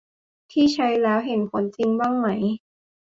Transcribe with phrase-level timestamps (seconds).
[0.51, 2.27] ที่ใช้แล้วเห็นผลจริงบ้างไหม